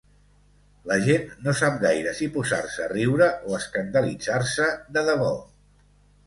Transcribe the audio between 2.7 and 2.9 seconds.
a